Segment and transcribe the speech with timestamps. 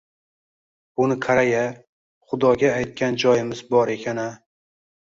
[1.01, 1.59] Buni qara-ya,
[2.31, 4.29] Xudoga aytgan joyimiz bor ekan-a?